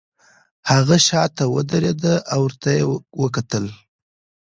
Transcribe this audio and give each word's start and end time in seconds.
هغه 0.71 0.95
شاته 1.07 1.43
ودریده 1.55 2.15
او 2.33 2.41
ورته 2.45 2.69
یې 2.77 2.83
وکتل 3.21 3.65